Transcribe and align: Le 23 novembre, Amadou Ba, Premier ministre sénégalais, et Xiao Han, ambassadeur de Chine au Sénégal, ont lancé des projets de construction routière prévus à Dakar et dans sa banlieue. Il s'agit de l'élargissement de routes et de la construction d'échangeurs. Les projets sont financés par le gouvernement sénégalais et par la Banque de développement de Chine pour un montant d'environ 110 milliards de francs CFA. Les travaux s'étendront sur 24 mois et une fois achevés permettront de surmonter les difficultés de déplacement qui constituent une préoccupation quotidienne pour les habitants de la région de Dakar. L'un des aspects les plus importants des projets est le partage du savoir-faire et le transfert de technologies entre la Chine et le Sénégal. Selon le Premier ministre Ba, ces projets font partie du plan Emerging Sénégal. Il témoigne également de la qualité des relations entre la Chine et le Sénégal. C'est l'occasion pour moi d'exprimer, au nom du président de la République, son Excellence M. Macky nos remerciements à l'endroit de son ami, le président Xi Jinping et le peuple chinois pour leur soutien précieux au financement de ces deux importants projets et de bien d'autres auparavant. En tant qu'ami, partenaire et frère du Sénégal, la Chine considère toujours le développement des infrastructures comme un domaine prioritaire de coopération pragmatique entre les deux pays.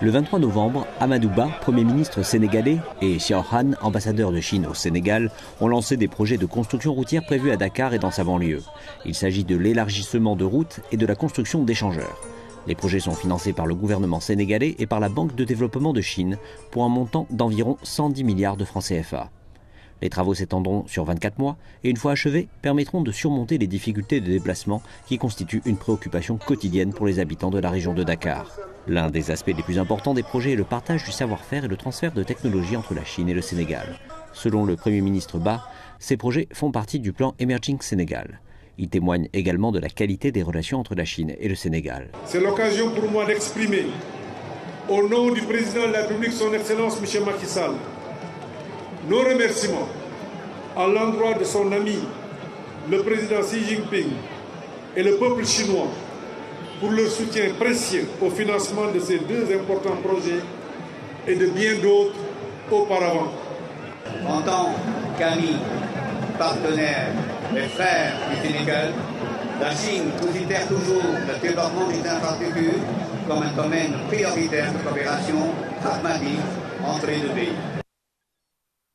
Le 0.00 0.10
23 0.12 0.38
novembre, 0.38 0.86
Amadou 1.00 1.28
Ba, 1.28 1.48
Premier 1.60 1.82
ministre 1.82 2.22
sénégalais, 2.22 2.78
et 3.02 3.16
Xiao 3.16 3.42
Han, 3.50 3.72
ambassadeur 3.82 4.30
de 4.30 4.40
Chine 4.40 4.64
au 4.66 4.74
Sénégal, 4.74 5.32
ont 5.60 5.66
lancé 5.66 5.96
des 5.96 6.06
projets 6.06 6.36
de 6.38 6.46
construction 6.46 6.94
routière 6.94 7.24
prévus 7.24 7.50
à 7.50 7.56
Dakar 7.56 7.94
et 7.94 7.98
dans 7.98 8.12
sa 8.12 8.22
banlieue. 8.22 8.62
Il 9.04 9.16
s'agit 9.16 9.42
de 9.42 9.56
l'élargissement 9.56 10.36
de 10.36 10.44
routes 10.44 10.78
et 10.92 10.96
de 10.96 11.04
la 11.04 11.16
construction 11.16 11.64
d'échangeurs. 11.64 12.16
Les 12.68 12.76
projets 12.76 13.00
sont 13.00 13.14
financés 13.14 13.52
par 13.52 13.66
le 13.66 13.74
gouvernement 13.74 14.20
sénégalais 14.20 14.76
et 14.78 14.86
par 14.86 15.00
la 15.00 15.08
Banque 15.08 15.34
de 15.34 15.42
développement 15.44 15.92
de 15.92 16.00
Chine 16.00 16.38
pour 16.70 16.84
un 16.84 16.88
montant 16.88 17.26
d'environ 17.30 17.76
110 17.82 18.22
milliards 18.22 18.56
de 18.56 18.64
francs 18.64 18.84
CFA. 18.84 19.30
Les 20.00 20.10
travaux 20.10 20.34
s'étendront 20.34 20.86
sur 20.86 21.04
24 21.04 21.38
mois 21.40 21.56
et 21.82 21.90
une 21.90 21.96
fois 21.96 22.12
achevés 22.12 22.46
permettront 22.62 23.00
de 23.02 23.10
surmonter 23.10 23.58
les 23.58 23.66
difficultés 23.66 24.20
de 24.20 24.26
déplacement 24.30 24.80
qui 25.08 25.18
constituent 25.18 25.62
une 25.66 25.76
préoccupation 25.76 26.36
quotidienne 26.36 26.92
pour 26.92 27.06
les 27.06 27.18
habitants 27.18 27.50
de 27.50 27.58
la 27.58 27.70
région 27.70 27.94
de 27.94 28.04
Dakar. 28.04 28.56
L'un 28.88 29.10
des 29.10 29.30
aspects 29.30 29.52
les 29.54 29.62
plus 29.62 29.78
importants 29.78 30.14
des 30.14 30.22
projets 30.22 30.52
est 30.52 30.56
le 30.56 30.64
partage 30.64 31.04
du 31.04 31.12
savoir-faire 31.12 31.66
et 31.66 31.68
le 31.68 31.76
transfert 31.76 32.12
de 32.12 32.22
technologies 32.22 32.74
entre 32.74 32.94
la 32.94 33.04
Chine 33.04 33.28
et 33.28 33.34
le 33.34 33.42
Sénégal. 33.42 33.98
Selon 34.32 34.64
le 34.64 34.76
Premier 34.76 35.02
ministre 35.02 35.38
Ba, 35.38 35.62
ces 35.98 36.16
projets 36.16 36.48
font 36.54 36.70
partie 36.70 36.98
du 36.98 37.12
plan 37.12 37.34
Emerging 37.38 37.82
Sénégal. 37.82 38.40
Il 38.78 38.88
témoigne 38.88 39.28
également 39.34 39.72
de 39.72 39.78
la 39.78 39.90
qualité 39.90 40.32
des 40.32 40.42
relations 40.42 40.80
entre 40.80 40.94
la 40.94 41.04
Chine 41.04 41.34
et 41.38 41.48
le 41.48 41.54
Sénégal. 41.54 42.08
C'est 42.24 42.40
l'occasion 42.40 42.90
pour 42.92 43.10
moi 43.10 43.26
d'exprimer, 43.26 43.88
au 44.88 45.06
nom 45.06 45.32
du 45.32 45.42
président 45.42 45.86
de 45.86 45.92
la 45.92 46.02
République, 46.06 46.32
son 46.32 46.54
Excellence 46.54 46.96
M. 46.96 47.24
Macky 47.26 47.46
nos 49.06 49.18
remerciements 49.20 49.88
à 50.74 50.86
l'endroit 50.86 51.34
de 51.34 51.44
son 51.44 51.70
ami, 51.72 51.98
le 52.90 53.02
président 53.02 53.40
Xi 53.42 53.64
Jinping 53.68 54.08
et 54.96 55.02
le 55.02 55.16
peuple 55.16 55.44
chinois 55.44 55.88
pour 56.80 56.90
leur 56.90 57.08
soutien 57.08 57.44
précieux 57.58 58.06
au 58.22 58.30
financement 58.30 58.90
de 58.94 59.00
ces 59.00 59.18
deux 59.18 59.46
importants 59.54 59.96
projets 60.02 60.42
et 61.26 61.34
de 61.34 61.46
bien 61.46 61.74
d'autres 61.74 62.14
auparavant. 62.70 63.32
En 64.26 64.40
tant 64.42 64.70
qu'ami, 65.18 65.56
partenaire 66.38 67.08
et 67.56 67.68
frère 67.68 68.12
du 68.30 68.46
Sénégal, 68.48 68.92
la 69.60 69.70
Chine 69.70 70.04
considère 70.20 70.66
toujours 70.68 71.02
le 71.02 71.40
développement 71.40 71.88
des 71.88 72.08
infrastructures 72.08 72.80
comme 73.26 73.42
un 73.42 73.62
domaine 73.62 73.92
prioritaire 74.08 74.72
de 74.72 74.78
coopération 74.78 75.52
pragmatique 75.82 76.38
entre 76.86 77.06
les 77.08 77.18
deux 77.18 77.34
pays. 77.34 77.77